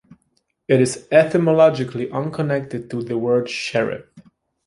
[0.67, 4.07] It is etymologically unconnected to the word "sheriff".